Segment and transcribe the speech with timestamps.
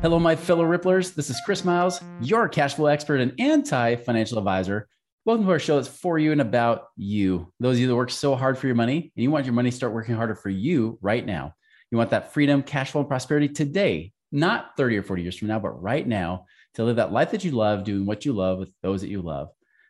[0.00, 1.16] Hello, my fellow Ripplers.
[1.16, 4.86] This is Chris Miles, your cash flow expert and anti financial advisor.
[5.24, 7.52] Welcome to our show that's for you and about you.
[7.58, 9.70] Those of you that work so hard for your money and you want your money
[9.70, 11.52] to start working harder for you right now.
[11.90, 15.48] You want that freedom, cash flow, and prosperity today, not 30 or 40 years from
[15.48, 18.60] now, but right now to live that life that you love, doing what you love
[18.60, 19.48] with those that you love.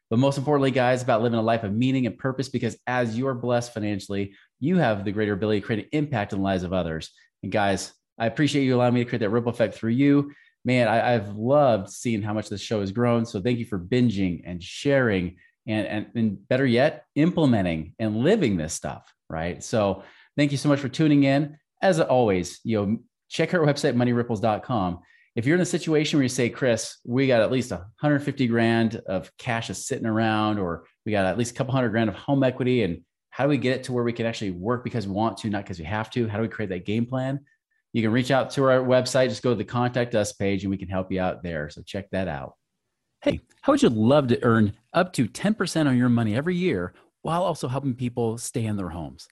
[0.08, 3.28] But most importantly, guys, about living a life of meaning and purpose because as you
[3.28, 6.62] are blessed financially, you have the greater ability to create an impact in the lives
[6.62, 7.10] of others.
[7.42, 10.32] And guys, I appreciate you allowing me to create that ripple effect through you.
[10.64, 13.24] Man, I, have loved seeing how much this show has grown.
[13.24, 18.56] So thank you for binging and sharing and, and, and better yet, implementing and living
[18.56, 19.12] this stuff.
[19.30, 19.62] Right.
[19.62, 20.02] So
[20.36, 21.58] thank you so much for tuning in.
[21.80, 25.00] As always, you know, check our website, moneyripples.com.
[25.36, 28.96] If you're in a situation where you say, Chris, we got at least 150 grand
[29.06, 32.16] of cash is sitting around, or we got at least a couple hundred grand of
[32.16, 35.06] home equity, and how do we get it to where we can actually work because
[35.06, 36.26] we want to, not because we have to?
[36.26, 37.38] How do we create that game plan?
[37.92, 39.28] You can reach out to our website.
[39.28, 41.70] Just go to the contact us page and we can help you out there.
[41.70, 42.54] So check that out.
[43.22, 46.94] Hey, how would you love to earn up to 10% on your money every year
[47.22, 49.26] while also helping people stay in their homes?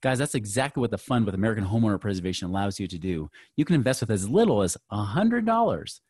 [0.00, 3.30] Guys, that's exactly what the fund with American Homeowner Preservation allows you to do.
[3.56, 6.00] You can invest with as little as $100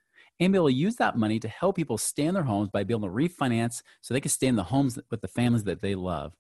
[0.41, 2.85] and be able to use that money to help people stay in their homes by
[2.85, 5.81] being able to refinance so they can stay in the homes with the families that
[5.81, 6.33] they love.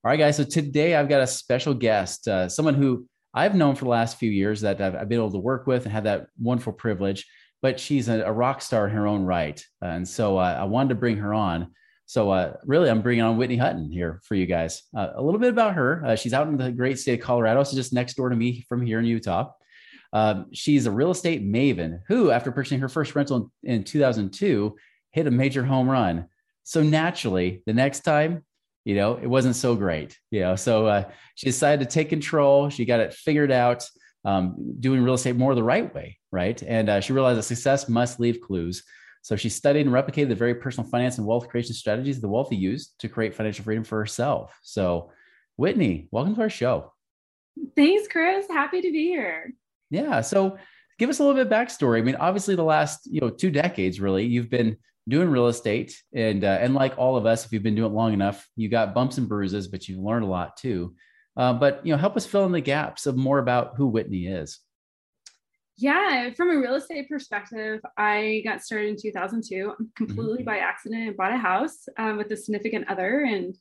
[0.04, 0.36] All right, guys.
[0.36, 4.19] So today I've got a special guest, uh, someone who I've known for the last
[4.19, 7.26] few years that I've, I've, been able to work with and have that wonderful privilege,
[7.62, 9.64] but she's a, a rock star in her own right.
[9.80, 11.72] And so uh, I wanted to bring her on.
[12.12, 14.82] So uh, really, I'm bringing on Whitney Hutten here for you guys.
[14.94, 16.04] Uh, a little bit about her.
[16.04, 18.66] Uh, she's out in the great state of Colorado, so just next door to me
[18.68, 19.50] from here in Utah.
[20.12, 24.76] Um, she's a real estate maven who, after purchasing her first rental in, in 2002,
[25.12, 26.26] hit a major home run.
[26.64, 28.44] So naturally, the next time,
[28.84, 30.18] you know, it wasn't so great.
[30.30, 32.68] You know, so uh, she decided to take control.
[32.68, 33.88] She got it figured out,
[34.26, 36.62] um, doing real estate more the right way, right?
[36.62, 38.82] And uh, she realized that success must leave clues.
[39.22, 42.56] So she studied and replicated the very personal finance and wealth creation strategies the wealthy
[42.56, 44.59] used to create financial freedom for herself.
[44.62, 45.12] So,
[45.56, 46.93] Whitney, welcome to our show.
[47.77, 48.47] Thanks, Chris.
[48.49, 49.53] Happy to be here.
[49.91, 50.22] Yeah.
[50.22, 50.59] So,
[50.99, 51.99] give us a little bit of backstory.
[51.99, 54.77] I mean, obviously, the last you know two decades, really, you've been
[55.09, 57.94] doing real estate, and uh, and like all of us, if you've been doing it
[57.94, 60.97] long enough, you got bumps and bruises, but you've learned a lot too.
[61.37, 64.27] Uh, but you know, help us fill in the gaps of more about who Whitney
[64.27, 64.59] is.
[65.77, 70.44] Yeah, from a real estate perspective, I got started in 2002 completely mm-hmm.
[70.44, 71.09] by accident.
[71.09, 73.55] and bought a house um, with a significant other, and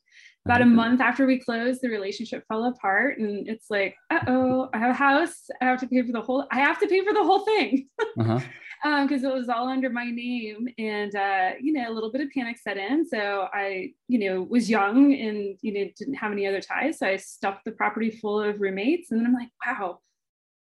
[0.45, 3.19] about a month after we closed, the relationship fell apart.
[3.19, 5.49] And it's like, uh oh, I have a house.
[5.61, 6.47] I have to pay for the whole.
[6.51, 8.43] I have to pay for the whole thing because
[8.83, 8.89] uh-huh.
[8.89, 12.29] um, it was all under my name, and uh, you know, a little bit of
[12.35, 13.07] panic set in.
[13.07, 16.99] So I, you know, was young and you know didn't have any other ties.
[16.99, 19.99] So I stuffed the property full of roommates, and then I'm like, wow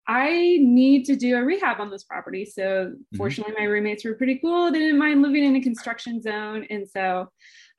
[0.07, 2.45] I need to do a rehab on this property.
[2.45, 3.17] So mm-hmm.
[3.17, 4.71] fortunately, my roommates were pretty cool.
[4.71, 6.65] They didn't mind living in a construction zone.
[6.69, 7.29] And so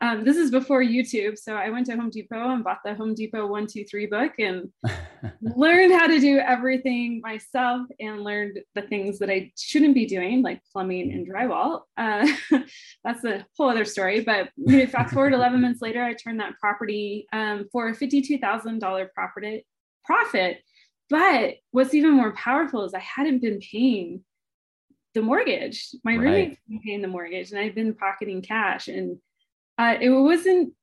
[0.01, 1.39] um, this is before YouTube.
[1.39, 4.33] So I went to Home Depot and bought the Home Depot one, two, three book
[4.39, 4.71] and
[5.41, 10.43] learned how to do everything myself and learned the things that I shouldn't be doing,
[10.43, 11.83] like plumbing and drywall.
[11.97, 12.27] Uh,
[13.05, 14.21] that's a whole other story.
[14.21, 17.97] But you know, fast forward 11 months later, I turned that property um, for a
[17.97, 19.65] $52,000 profit
[20.05, 20.59] profit
[21.15, 24.25] but what's even more powerful is I hadn't been paying
[25.15, 25.95] the mortgage.
[26.03, 26.21] My right.
[26.21, 28.89] roommate was paying the mortgage, and I'd been pocketing cash.
[28.89, 29.19] And
[29.79, 30.75] uh, it wasn't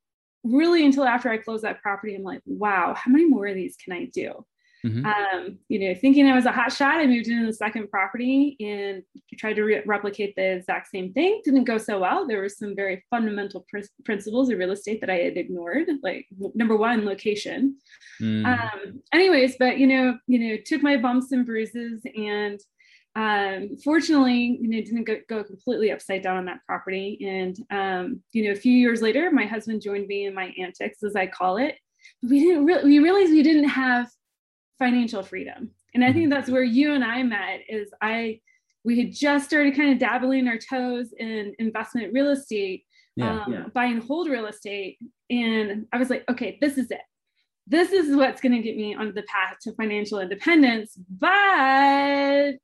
[0.45, 3.75] really until after I closed that property, I'm like, wow, how many more of these
[3.75, 4.45] can I do?
[4.85, 5.05] Mm-hmm.
[5.05, 8.57] Um, you know, thinking I was a hot shot, I moved into the second property
[8.59, 9.03] and
[9.37, 11.41] tried to re- replicate the exact same thing.
[11.43, 12.27] Didn't go so well.
[12.27, 16.27] There were some very fundamental pr- principles of real estate that I had ignored, like
[16.55, 17.77] number one, location.
[18.21, 18.45] Mm.
[18.45, 22.59] Um, anyways, but you know, you know, took my bumps and bruises and
[23.15, 27.19] um, fortunately, you know, didn't go, go, completely upside down on that property.
[27.21, 31.03] And, um, you know, a few years later, my husband joined me in my antics,
[31.03, 31.75] as I call it.
[32.23, 34.09] We didn't really, we realized we didn't have
[34.81, 35.69] financial freedom.
[35.93, 38.39] And I think that's where you and I met is I
[38.83, 42.83] we had just started kind of dabbling our toes in investment real estate,
[43.15, 43.63] yeah, um, yeah.
[43.75, 44.97] buy and hold real estate.
[45.29, 47.01] And I was like, okay, this is it.
[47.67, 50.97] This is what's going to get me on the path to financial independence.
[51.19, 52.55] But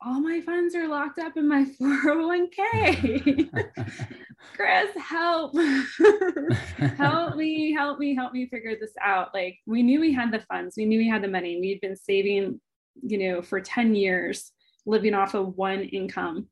[0.00, 3.50] all my funds are locked up in my 401k.
[4.54, 5.56] Chris, help.
[6.96, 9.34] help me, help me, help me figure this out.
[9.34, 11.58] Like we knew we had the funds, we knew we had the money.
[11.60, 12.60] We had been saving,
[13.02, 14.52] you know, for 10 years,
[14.86, 16.48] living off of one income.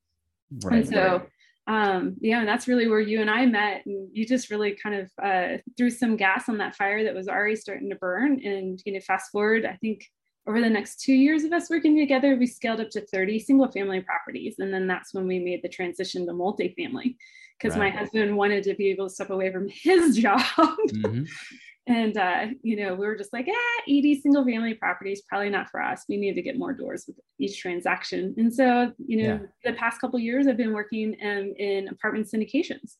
[0.64, 1.22] Right, and so
[1.68, 1.92] right.
[1.92, 3.84] um yeah, and that's really where you and I met.
[3.86, 7.28] And you just really kind of uh threw some gas on that fire that was
[7.28, 8.40] already starting to burn.
[8.44, 10.04] And you know, fast forward, I think
[10.46, 13.70] over the next two years of us working together, we scaled up to 30 single
[13.70, 14.56] family properties.
[14.58, 17.16] And then that's when we made the transition to multifamily
[17.58, 17.92] because right.
[17.92, 20.40] my husband wanted to be able to step away from his job.
[20.58, 21.24] Mm-hmm.
[21.88, 25.68] and, uh, you know, we were just like, ah, 80 single family properties, probably not
[25.70, 26.04] for us.
[26.08, 28.34] We need to get more doors with each transaction.
[28.36, 29.72] And so, you know, yeah.
[29.72, 32.94] the past couple years, I've been working um, in apartment syndications.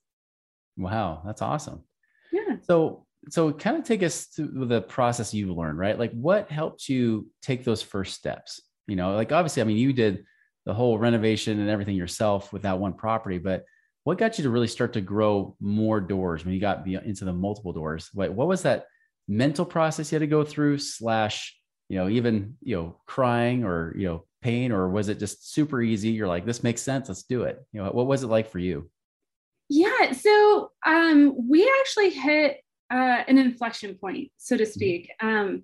[0.76, 1.84] Wow, that's awesome.
[2.32, 2.56] Yeah.
[2.62, 5.98] So so kind of take us through the process you've learned, right?
[5.98, 8.60] Like what helped you take those first steps?
[8.86, 10.24] You know, like obviously, I mean, you did
[10.64, 13.64] the whole renovation and everything yourself with that one property, but
[14.04, 17.32] what got you to really start to grow more doors when you got into the
[17.32, 18.08] multiple doors?
[18.14, 18.86] What, what was that
[19.26, 21.56] mental process you had to go through slash,
[21.88, 25.82] you know, even, you know, crying or, you know, pain, or was it just super
[25.82, 26.10] easy?
[26.10, 27.08] You're like, this makes sense.
[27.08, 27.60] Let's do it.
[27.72, 28.88] You know, what was it like for you?
[29.68, 30.12] Yeah.
[30.12, 32.58] So um, we actually hit
[32.90, 34.72] uh, an inflection point, so to mm-hmm.
[34.72, 35.10] speak.
[35.20, 35.62] Um,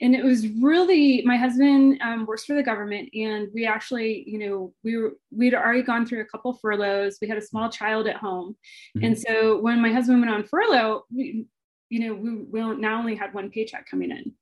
[0.00, 4.38] and it was really my husband um, works for the government, and we actually, you
[4.38, 7.18] know, we were we'd already gone through a couple furloughs.
[7.22, 8.56] We had a small child at home,
[8.96, 9.06] mm-hmm.
[9.06, 11.46] and so when my husband went on furlough, we,
[11.90, 14.32] you know, we, we not only had one paycheck coming in,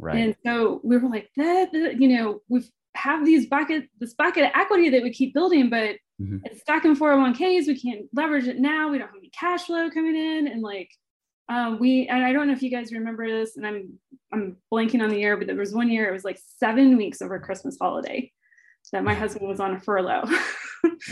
[0.00, 0.16] right.
[0.16, 4.50] and so we were like, that, you know, we've have these bucket this bucket of
[4.54, 6.38] equity that we keep building, but mm-hmm.
[6.44, 7.66] it's stuck in 401ks.
[7.66, 8.90] We can't leverage it now.
[8.90, 10.90] We don't have any cash flow coming in, and like
[11.52, 13.98] um, we and I don't know if you guys remember this, and I'm
[14.32, 17.20] I'm blanking on the year, but there was one year it was like seven weeks
[17.20, 18.32] over Christmas holiday
[18.92, 20.24] that my husband was on a furlough.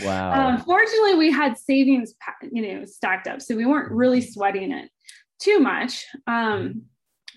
[0.03, 0.33] Wow.
[0.33, 2.13] um, fortunately, we had savings,
[2.51, 4.89] you know, stacked up, so we weren't really sweating it
[5.39, 6.05] too much.
[6.27, 6.83] Um,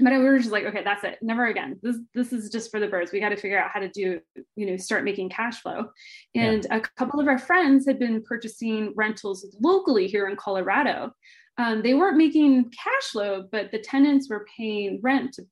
[0.00, 1.79] but we were just like, okay, that's it, never again.
[1.82, 3.12] This this is just for the birds.
[3.12, 4.20] We got to figure out how to do,
[4.56, 5.87] you know, start making cash flow.
[6.35, 6.76] And yeah.
[6.76, 11.12] a couple of our friends had been purchasing rentals locally here in Colorado
[11.56, 15.44] um, they weren't making cash flow, but the tenants were paying rent to,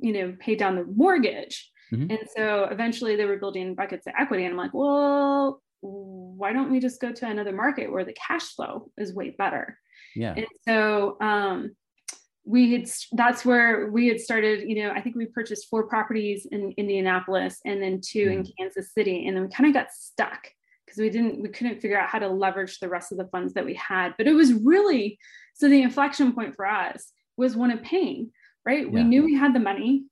[0.00, 1.70] you know, pay down the mortgage.
[1.92, 2.10] Mm-hmm.
[2.10, 4.44] And so eventually they were building buckets of equity.
[4.44, 8.54] And I'm like, well, why don't we just go to another market where the cash
[8.54, 9.78] flow is way better?
[10.16, 10.34] Yeah.
[10.36, 11.76] And so um,
[12.44, 16.46] we had, that's where we had started, you know, I think we purchased four properties
[16.50, 18.32] in Indianapolis and then 2 mm-hmm.
[18.32, 19.26] in Kansas City.
[19.26, 20.48] And then we kind of got stuck
[20.84, 23.54] because we didn't, we couldn't figure out how to leverage the rest of the funds
[23.54, 24.14] that we had.
[24.18, 25.18] But it was really
[25.54, 28.30] so the inflection point for us was one of pain,
[28.66, 28.84] right?
[28.84, 28.92] Yeah.
[28.92, 30.04] We knew we had the money.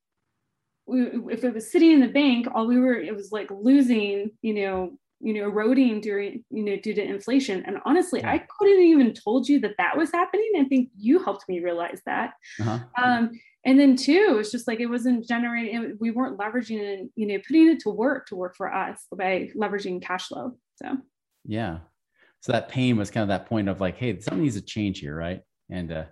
[0.86, 4.30] We, if it was sitting in the bank, all we were, it was like losing,
[4.40, 7.62] you know, you know, eroding during, you know, due to inflation.
[7.66, 8.32] And honestly, yeah.
[8.32, 10.50] I couldn't even told you that that was happening.
[10.58, 12.34] I think you helped me realize that.
[12.60, 12.80] Uh-huh.
[13.02, 13.30] Um,
[13.64, 15.96] and then two, it's just like it wasn't generating.
[16.00, 19.50] We weren't leveraging it, you know, putting it to work to work for us by
[19.56, 20.52] leveraging cash flow.
[20.76, 20.96] So
[21.44, 21.78] yeah,
[22.42, 24.98] so that pain was kind of that point of like hey something needs to change
[24.98, 26.04] here right and uh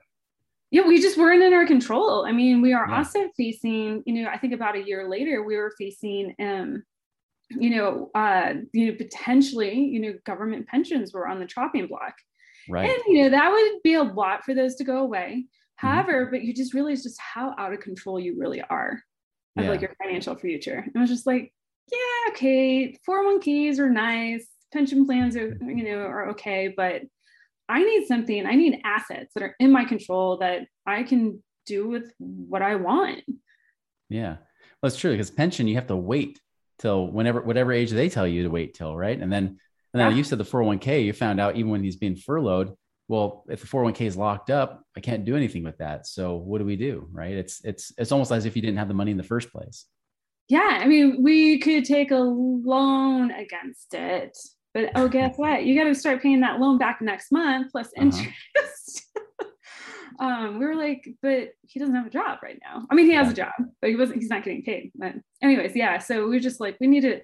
[0.71, 2.97] yeah we just weren't in our control i mean we are yeah.
[2.97, 6.83] also facing you know i think about a year later we were facing um
[7.51, 12.15] you know uh you know potentially you know government pensions were on the chopping block.
[12.69, 12.89] Right.
[12.89, 15.47] And you know that would be a lot for those to go away.
[15.47, 15.87] Mm-hmm.
[15.87, 16.31] however mm-hmm.
[16.33, 19.03] but you just realize just how out of control you really are
[19.57, 19.71] of yeah.
[19.71, 20.77] like your financial future.
[20.77, 21.53] And it was just like
[21.91, 24.47] yeah okay 401ks are nice.
[24.73, 26.73] Pension plans are you know are okay.
[26.77, 27.03] But
[27.69, 31.89] i need something i need assets that are in my control that i can do
[31.89, 33.23] with what i want.
[34.09, 34.37] Yeah.
[34.83, 36.41] Well it's true because pension you have to wait
[36.81, 39.59] till whenever whatever age they tell you to wait till right and then
[39.93, 40.17] and then yeah.
[40.17, 42.75] you said the 401k you found out even when he's being furloughed
[43.09, 46.59] well if the 401k is locked up i can't do anything with that so what
[46.59, 49.11] do we do right it's it's it's almost as if you didn't have the money
[49.11, 49.87] in the first place
[50.49, 54.37] yeah i mean we could take a loan against it
[54.73, 55.65] but oh, guess what?
[55.65, 58.07] You got to start paying that loan back next month plus uh-huh.
[58.07, 59.09] interest.
[59.17, 59.25] Uh-huh.
[60.19, 62.87] um, we were like, but he doesn't have a job right now.
[62.91, 64.21] I mean, he has a job, but he wasn't.
[64.21, 64.93] He's not getting paid.
[64.95, 65.99] But anyways, yeah.
[65.99, 67.21] So we are just like, we need to,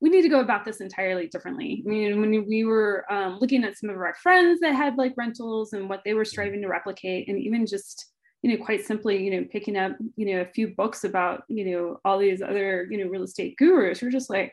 [0.00, 1.82] we need to go about this entirely differently.
[1.86, 5.14] I mean, when we were um, looking at some of our friends that had like
[5.16, 8.12] rentals and what they were striving to replicate, and even just
[8.42, 11.64] you know, quite simply, you know, picking up, you know, a few books about, you
[11.64, 14.52] know, all these other, you know, real estate gurus, we're just like,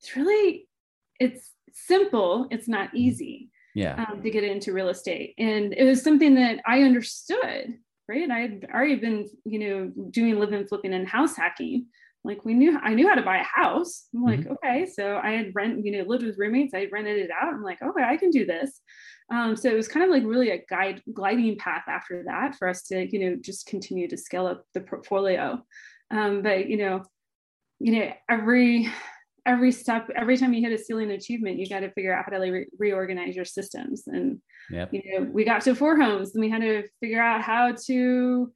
[0.00, 0.68] it's really,
[1.18, 2.98] it's simple, it's not mm-hmm.
[2.98, 4.04] easy yeah.
[4.10, 5.34] Um, to get into real estate.
[5.38, 7.74] And it was something that I understood,
[8.08, 8.30] right?
[8.30, 11.86] I had already been, you know, doing live and flipping and house hacking.
[12.24, 14.04] Like we knew, I knew how to buy a house.
[14.14, 14.52] I'm like, mm-hmm.
[14.52, 14.86] okay.
[14.86, 16.74] So I had rent, you know, lived with roommates.
[16.74, 17.52] I rented it out.
[17.52, 18.80] I'm like, okay, I can do this.
[19.32, 22.68] Um, so it was kind of like really a guide gliding path after that for
[22.68, 25.62] us to, you know, just continue to scale up the portfolio.
[26.10, 27.04] Um, but you know,
[27.80, 28.88] you know, every
[29.46, 32.36] every step, every time you hit a ceiling achievement, you got to figure out how
[32.36, 34.04] to re- reorganize your systems.
[34.06, 34.92] And yep.
[34.92, 38.52] you know, we got to four homes, and we had to figure out how to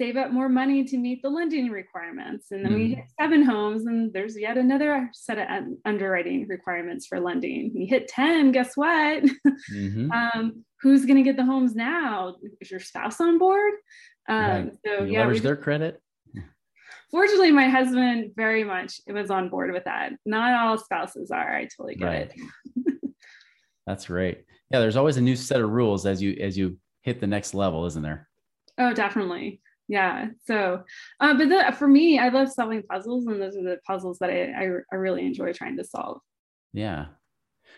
[0.00, 2.46] save up more money to meet the lending requirements.
[2.52, 2.76] And then mm.
[2.76, 7.70] we hit seven homes, and there's yet another set of un- underwriting requirements for lending.
[7.74, 9.24] We hit 10, guess what?
[9.70, 10.10] Mm-hmm.
[10.34, 12.36] um, who's going to get the homes now?
[12.62, 13.74] Is your spouse on board?
[14.26, 14.72] Um, right.
[14.86, 16.00] So, you yeah, leverage their credit.
[17.10, 20.12] Fortunately, my husband very much was on board with that.
[20.24, 21.56] Not all spouses are.
[21.56, 22.32] I totally get right.
[22.34, 22.94] it.
[23.86, 24.44] That's great.
[24.70, 27.54] Yeah, there's always a new set of rules as you as you hit the next
[27.54, 28.28] level, isn't there?
[28.78, 30.84] Oh, definitely yeah so
[31.18, 34.30] uh, but the, for me i love solving puzzles and those are the puzzles that
[34.30, 36.20] I, I, I really enjoy trying to solve
[36.72, 37.06] yeah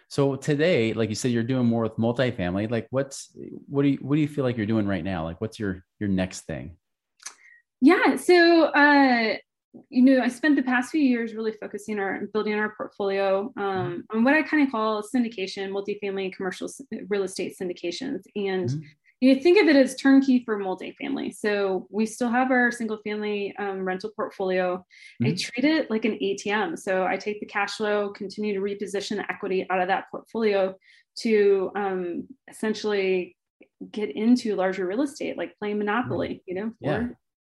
[0.09, 3.31] so today like you said you're doing more with multifamily like what's
[3.67, 5.85] what do you what do you feel like you're doing right now like what's your
[5.99, 6.77] your next thing
[7.83, 9.35] yeah so uh
[9.89, 13.65] you know, I spent the past few years really focusing on building our portfolio um,
[13.65, 14.19] mm-hmm.
[14.19, 16.69] on what I kind of call syndication, multifamily and commercial
[17.09, 18.21] real estate syndications.
[18.37, 18.81] And mm-hmm
[19.23, 21.33] you think of it as turnkey for multifamily.
[21.33, 24.85] So we still have our single family um, rental portfolio.
[25.23, 25.27] Mm-hmm.
[25.27, 26.77] I treat it like an ATM.
[26.77, 30.75] So I take the cash flow, continue to reposition the equity out of that portfolio
[31.21, 33.37] to um, essentially
[33.93, 37.07] get into larger real estate, like playing Monopoly, you know, yeah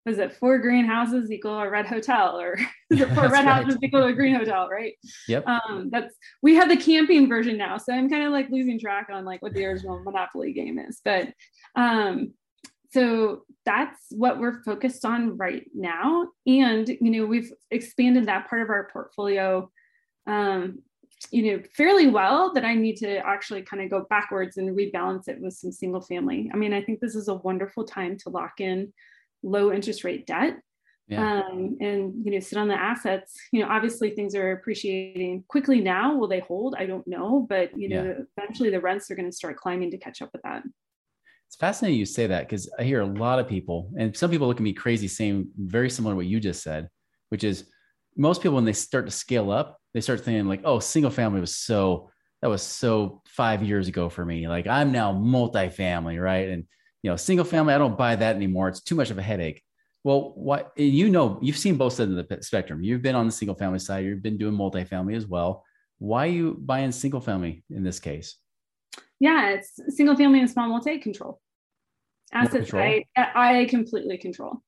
[0.06, 2.40] was it four green houses equal a red hotel?
[2.40, 2.56] Or
[2.90, 3.44] is it four red right.
[3.44, 4.94] houses equal a green hotel right?
[5.28, 5.46] Yep.
[5.46, 9.08] Um that's we have the camping version now so i'm kind of like losing track
[9.12, 11.28] on like what the original monopoly game is but
[11.74, 12.32] um
[12.90, 18.62] so that's what we're focused on right now and you know we've expanded that part
[18.62, 19.68] of our portfolio
[20.26, 20.78] um
[21.30, 25.28] you know fairly well that i need to actually kind of go backwards and rebalance
[25.28, 26.50] it with some single family.
[26.52, 28.92] I mean i think this is a wonderful time to lock in
[29.46, 30.58] low interest rate debt
[31.08, 31.40] yeah.
[31.40, 33.36] um, and you know sit on the assets.
[33.52, 36.16] You know obviously things are appreciating quickly now.
[36.16, 36.74] Will they hold?
[36.78, 38.24] I don't know but you know yeah.
[38.36, 40.62] eventually the rents are going to start climbing to catch up with that.
[41.46, 44.48] It's fascinating you say that because i hear a lot of people and some people
[44.48, 46.88] look at me crazy saying very similar to what you just said
[47.28, 47.70] which is
[48.16, 51.40] most people when they start to scale up they start thinking like oh single family
[51.40, 52.10] was so
[52.42, 54.48] that was so five years ago for me.
[54.48, 56.48] Like i'm now multifamily right?
[56.48, 56.64] And
[57.02, 58.68] you know, single family, I don't buy that anymore.
[58.68, 59.62] It's too much of a headache.
[60.04, 62.82] Well, what you know, you've seen both sides of the spectrum.
[62.82, 65.64] You've been on the single family side, you've been doing multifamily as well.
[65.98, 68.36] Why are you buying single family in this case?
[69.18, 71.40] Yeah, it's single family and small multi control.
[72.32, 74.62] Assets I, I completely control.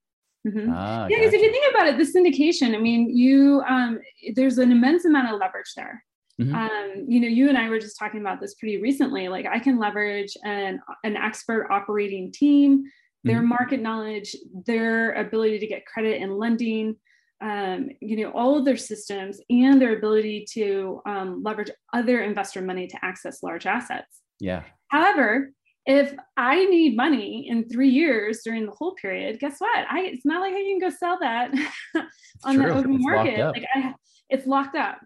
[0.47, 0.73] Mm-hmm.
[0.73, 1.37] Ah, yeah, because gotcha.
[1.37, 4.01] if you think about it, the syndication, I mean, you um,
[4.35, 6.05] there's an immense amount of leverage there.
[6.41, 6.55] Mm-hmm.
[6.55, 9.29] Um, you know, you and I were just talking about this pretty recently.
[9.29, 12.85] Like, I can leverage an an expert operating team,
[13.25, 13.49] their mm-hmm.
[13.49, 16.97] market knowledge, their ability to get credit and lending,
[17.41, 22.63] um, you know, all of their systems, and their ability to um, leverage other investor
[22.63, 24.23] money to access large assets.
[24.41, 24.63] Yeah.
[24.89, 25.53] However,
[25.87, 29.87] if I need money in three years during the whole period, guess what?
[29.91, 31.51] I it's not like I can go sell that
[32.45, 32.67] on True.
[32.67, 33.39] the open it's market.
[33.39, 33.95] Like I,
[34.29, 34.99] it's locked up.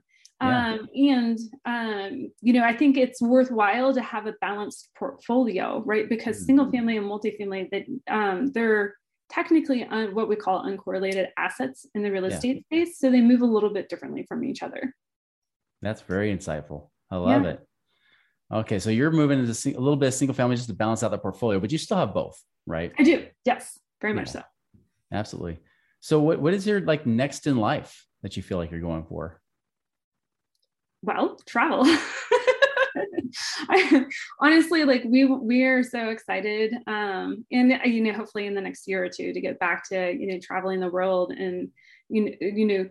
[0.43, 0.73] Yeah.
[0.73, 6.09] Um, and um, you know, I think it's worthwhile to have a balanced portfolio, right?
[6.09, 6.47] Because mm-hmm.
[6.47, 8.97] single family and multifamily, that um, they're
[9.31, 13.43] technically un- what we call uncorrelated assets in the real estate space, so they move
[13.43, 14.95] a little bit differently from each other.
[15.81, 16.89] That's very insightful.
[17.11, 17.51] I love yeah.
[17.51, 17.67] it.
[18.53, 21.11] Okay, so you're moving into a little bit of single family just to balance out
[21.11, 22.93] the portfolio, but you still have both, right?
[22.99, 23.27] I do.
[23.45, 24.43] Yes, very much so.
[25.13, 25.59] Absolutely.
[26.01, 29.05] So, what what is your like next in life that you feel like you're going
[29.05, 29.42] for?
[31.03, 31.85] Well travel.
[33.69, 34.05] I,
[34.41, 38.87] honestly like we we are so excited um and you know hopefully in the next
[38.87, 41.71] year or two to get back to you know traveling the world and
[42.11, 42.89] you know you know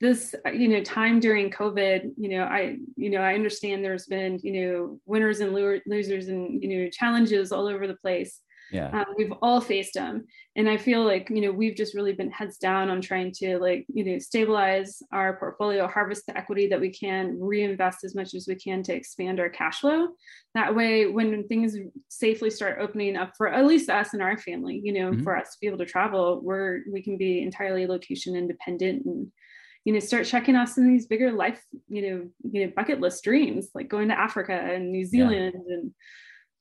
[0.00, 4.38] this you know time during covid you know i you know i understand there's been
[4.42, 8.40] you know winners and losers and you know challenges all over the place
[8.70, 8.88] Yeah.
[8.88, 10.24] Um, we've all faced them.
[10.56, 13.58] And I feel like, you know, we've just really been heads down on trying to
[13.58, 18.34] like, you know, stabilize our portfolio, harvest the equity that we can, reinvest as much
[18.34, 20.08] as we can to expand our cash flow.
[20.54, 21.76] That way, when things
[22.08, 25.22] safely start opening up for at least us and our family, you know, mm-hmm.
[25.22, 29.30] for us to be able to travel, we're, we can be entirely location independent and,
[29.84, 33.00] you know start checking off some of these bigger life you know you know bucket
[33.00, 35.74] list dreams like going to africa and new zealand yeah.
[35.74, 35.94] and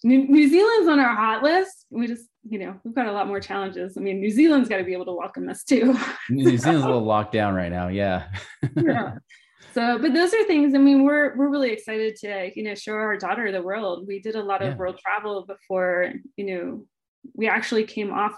[0.04, 1.86] New, New Zealand's on our hot list.
[1.90, 3.98] We just, you know, we've got a lot more challenges.
[3.98, 5.98] I mean, New Zealand's got to be able to welcome us too.
[6.30, 7.88] New Zealand's a little locked down right now.
[7.88, 8.28] Yeah.
[8.76, 9.16] yeah.
[9.74, 10.76] So, but those are things.
[10.76, 14.06] I mean, we're we're really excited to, you know, show our daughter the world.
[14.08, 14.76] We did a lot of yeah.
[14.76, 16.86] world travel before, you know,
[17.34, 18.36] we actually came off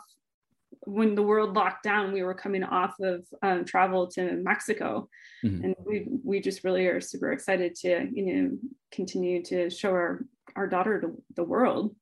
[0.86, 2.14] when the world locked down.
[2.14, 5.10] We were coming off of um, travel to Mexico,
[5.44, 5.64] mm-hmm.
[5.66, 8.52] and we we just really are super excited to, you know,
[8.92, 10.22] continue to show our
[10.56, 11.96] our daughter to the world.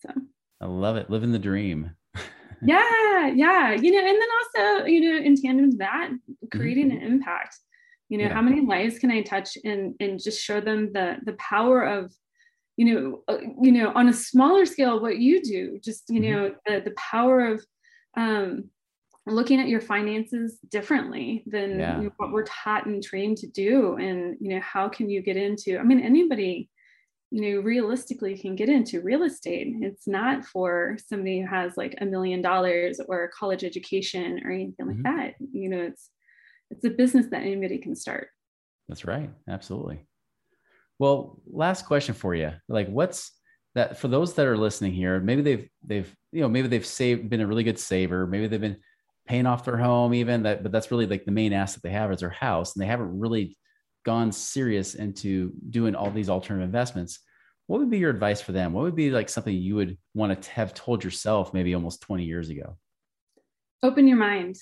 [0.00, 0.10] So
[0.60, 1.10] I love it.
[1.10, 1.90] Living the dream.
[2.62, 3.72] yeah, yeah.
[3.72, 6.10] You know, and then also, you know, in tandem to that,
[6.50, 7.04] creating mm-hmm.
[7.04, 7.56] an impact.
[8.08, 8.34] You know, yeah.
[8.34, 12.12] how many lives can I touch and and just show them the the power of
[12.76, 16.32] you know, uh, you know, on a smaller scale, what you do, just you mm-hmm.
[16.32, 17.64] know, the the power of
[18.16, 18.64] um,
[19.26, 21.98] looking at your finances differently than yeah.
[21.98, 25.22] you know, what we're taught and trained to do, and you know, how can you
[25.22, 25.78] get into?
[25.78, 26.68] I mean, anybody
[27.32, 29.74] you know realistically can get into real estate.
[29.80, 34.50] It's not for somebody who has like a million dollars or a college education or
[34.50, 35.16] anything like mm-hmm.
[35.16, 35.34] that.
[35.52, 36.10] You know it's
[36.70, 38.28] it's a business that anybody can start.
[38.86, 39.30] That's right.
[39.48, 40.04] Absolutely.
[40.98, 42.52] Well last question for you.
[42.68, 43.32] Like what's
[43.74, 47.30] that for those that are listening here maybe they've they've you know maybe they've saved
[47.30, 48.26] been a really good saver.
[48.26, 48.80] Maybe they've been
[49.26, 52.12] paying off their home even that but that's really like the main asset they have
[52.12, 53.56] is their house and they haven't really
[54.04, 57.20] gone serious into doing all these alternative investments,
[57.66, 58.72] what would be your advice for them?
[58.72, 62.24] What would be like something you would want to have told yourself maybe almost 20
[62.24, 62.76] years ago?
[63.82, 64.56] Open your mind.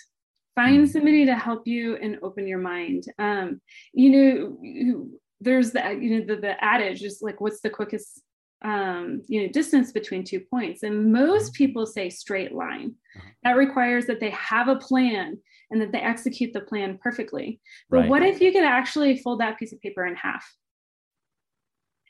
[0.54, 0.92] Find mm-hmm.
[0.92, 3.04] somebody to help you and open your mind.
[3.18, 3.60] Um,
[3.92, 5.08] you know,
[5.40, 8.22] there's the you know the, the adage is like, what's the quickest
[8.62, 10.82] um, you know distance between two points?
[10.82, 11.64] And most mm-hmm.
[11.64, 12.94] people say straight line.
[13.16, 13.28] Uh-huh.
[13.44, 15.38] That requires that they have a plan
[15.70, 17.60] and that they execute the plan perfectly.
[17.88, 18.08] But right.
[18.08, 20.44] what if you could actually fold that piece of paper in half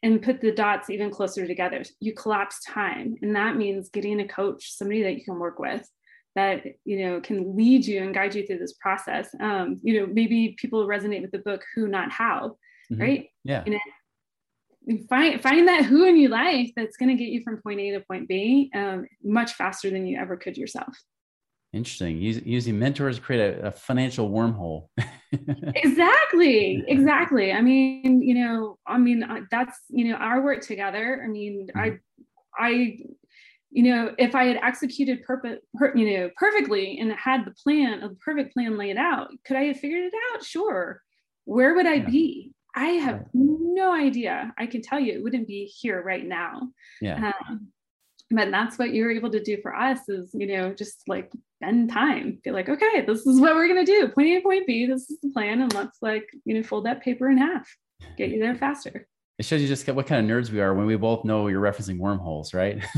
[0.03, 1.83] and put the dots even closer together?
[2.01, 3.17] You collapse time.
[3.23, 5.87] And that means getting a coach, somebody that you can work with
[6.37, 10.07] that you know can lead you and guide you through this process um, you know
[10.13, 12.57] maybe people resonate with the book who not how
[12.91, 13.03] mm-hmm.
[13.03, 17.33] right yeah you know, find find that who in your life that's going to get
[17.33, 20.97] you from point a to point b um, much faster than you ever could yourself
[21.73, 22.19] Interesting.
[22.19, 24.89] using mentors to create a, a financial wormhole.
[25.77, 26.83] exactly.
[26.89, 27.53] Exactly.
[27.53, 31.23] I mean, you know, I mean, that's, you know, our work together.
[31.25, 31.79] I mean, mm-hmm.
[31.79, 31.99] I,
[32.59, 32.99] I,
[33.71, 38.03] you know, if I had executed perfect, per, you know, perfectly and had the plan,
[38.03, 40.45] a perfect plan laid out, could I have figured it out?
[40.45, 41.01] Sure.
[41.45, 42.07] Where would I yeah.
[42.07, 42.53] be?
[42.75, 44.53] I have no idea.
[44.59, 46.69] I can tell you it wouldn't be here right now.
[47.01, 47.33] Yeah.
[47.49, 47.69] Um,
[48.31, 51.31] but that's what you were able to do for us is you know just like
[51.57, 54.67] spend time be like okay this is what we're going to do point a point
[54.67, 57.69] b this is the plan and let's like you know fold that paper in half
[58.17, 59.07] get you there faster
[59.39, 61.61] it shows you just what kind of nerds we are when we both know you're
[61.61, 62.83] referencing wormholes right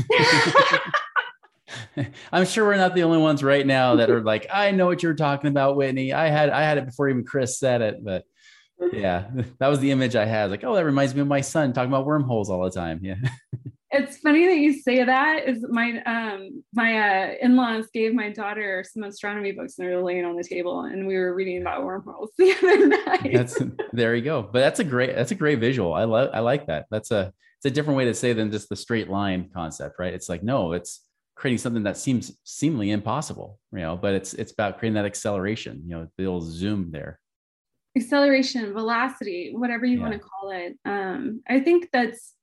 [2.31, 5.03] I'm sure we're not the only ones right now that are like, I know what
[5.03, 6.13] you're talking about, Whitney.
[6.13, 8.25] I had I had it before even Chris said it, but
[8.91, 10.51] yeah, that was the image I had.
[10.51, 12.99] Like, oh, that reminds me of my son talking about wormholes all the time.
[13.01, 13.15] Yeah.
[13.93, 18.83] it's funny that you say that is my um my uh, in-laws gave my daughter
[18.91, 21.83] some astronomy books and they were laying on the table and we were reading about
[21.83, 23.31] wormholes the other night.
[23.33, 23.61] That's
[23.93, 24.41] there you go.
[24.41, 25.93] But that's a great that's a great visual.
[25.93, 26.87] I love i like that.
[26.89, 30.13] That's a it's a different way to say than just the straight line concept right?
[30.13, 31.01] It's like no it's
[31.35, 35.81] creating something that seems seemingly impossible you know but it's it's about creating that acceleration
[35.85, 37.19] you know the old zoom there.
[37.95, 40.03] Acceleration velocity whatever you yeah.
[40.03, 40.77] want to call it.
[40.83, 42.33] Um i think that's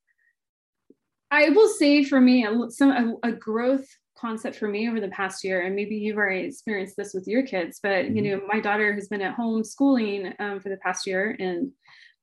[1.31, 2.91] I will say for me, some
[3.23, 3.87] a, a, growth
[4.19, 7.43] concept for me over the past year, and maybe you've already experienced this with your
[7.43, 8.17] kids, but mm-hmm.
[8.17, 11.71] you know, my daughter has been at home schooling um, for the past year, and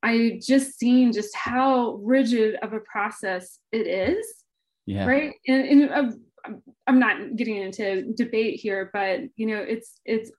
[0.02, 4.26] I just seen just how rigid of a process it is.
[4.86, 5.06] Yeah.
[5.06, 5.34] Right.
[5.46, 6.52] And, and uh,
[6.86, 10.30] I'm not getting into debate here, but you know, it's it's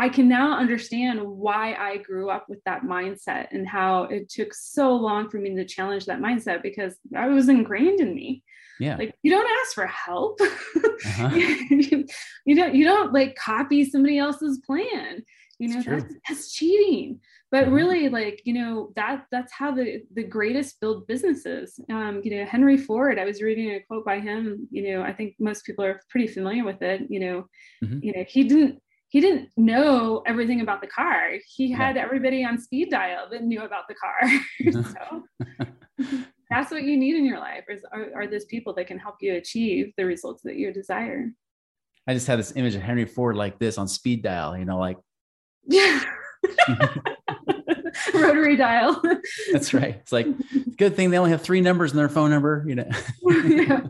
[0.00, 4.54] I can now understand why I grew up with that mindset and how it took
[4.54, 8.42] so long for me to challenge that mindset because I was ingrained in me.
[8.80, 8.96] Yeah.
[8.96, 10.40] Like you don't ask for help.
[10.40, 11.30] Uh-huh.
[11.34, 12.06] you,
[12.46, 15.22] you, don't you don't like copy somebody else's plan.
[15.58, 17.20] You know, that's, that's cheating.
[17.50, 17.74] but mm-hmm.
[17.74, 22.44] really like you know that that's how the the greatest build businesses um, you know
[22.46, 25.84] henry ford i was reading a quote by him you know i think most people
[25.84, 27.46] are pretty familiar with it you know
[27.84, 27.98] mm-hmm.
[28.02, 28.80] you know he didn't
[29.10, 32.02] he didn't know everything about the car he had yeah.
[32.02, 34.20] everybody on speed dial that knew about the car
[34.72, 36.06] so
[36.48, 39.16] that's what you need in your life is are, are those people that can help
[39.20, 41.30] you achieve the results that you desire
[42.06, 44.78] i just had this image of henry ford like this on speed dial you know
[44.78, 44.96] like
[45.66, 46.02] yeah
[48.14, 49.00] rotary dial.
[49.52, 49.96] That's right.
[49.96, 50.26] It's like
[50.76, 52.88] good thing they only have three numbers in their phone number, you know.
[53.22, 53.80] yeah.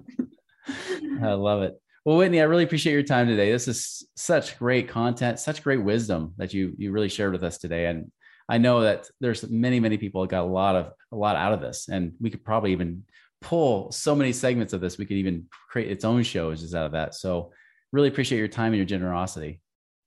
[1.23, 1.81] I love it.
[2.05, 3.53] Well, Whitney, I really appreciate your time today.
[3.53, 7.59] This is such great content, such great wisdom that you you really shared with us
[7.59, 7.87] today.
[7.87, 8.11] And
[8.49, 11.61] I know that there's many, many people got a lot of a lot out of
[11.61, 11.89] this.
[11.89, 13.05] And we could probably even
[13.43, 14.97] pull so many segments of this.
[14.97, 17.15] We could even create its own shows just out of that.
[17.15, 17.53] So
[17.93, 19.61] really appreciate your time and your generosity.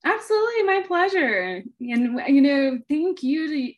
[0.03, 1.63] Absolutely, my pleasure.
[1.79, 3.73] And you know, thank you to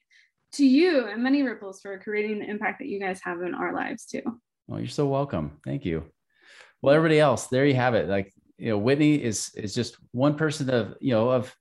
[0.54, 3.74] to you and Money Ripples for creating the impact that you guys have in our
[3.74, 4.22] lives too.
[4.68, 5.60] Well, you're so welcome.
[5.66, 6.06] Thank you.
[6.86, 8.08] Well, everybody else, there you have it.
[8.08, 11.52] Like, you know, Whitney is is just one person of, you know, of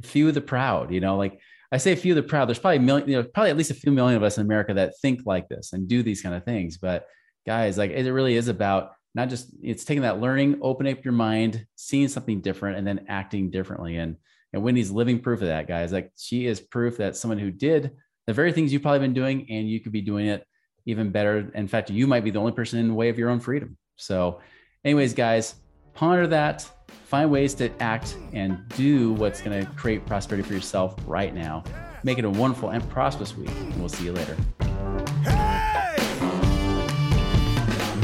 [0.00, 1.38] few of the proud, you know, like
[1.70, 3.74] I say few of the proud, there's probably million, you know, probably at least a
[3.74, 6.46] few million of us in America that think like this and do these kind of
[6.46, 6.78] things.
[6.78, 7.06] But
[7.46, 11.12] guys, like it really is about not just it's taking that learning, opening up your
[11.12, 13.98] mind, seeing something different, and then acting differently.
[13.98, 14.16] And
[14.54, 15.92] and Whitney's living proof of that, guys.
[15.92, 17.90] Like she is proof that someone who did
[18.26, 20.42] the very things you've probably been doing, and you could be doing it
[20.86, 21.50] even better.
[21.54, 23.76] In fact, you might be the only person in the way of your own freedom.
[23.96, 24.40] So,
[24.84, 25.54] anyways, guys,
[25.94, 26.68] ponder that,
[27.04, 31.64] find ways to act and do what's going to create prosperity for yourself right now.
[32.02, 34.36] Make it a wonderful and prosperous week, we'll see you later.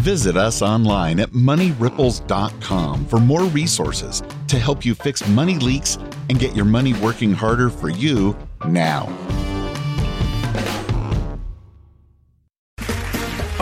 [0.03, 5.97] Visit us online at moneyripples.com for more resources to help you fix money leaks
[6.29, 8.37] and get your money working harder for you
[8.69, 9.09] now.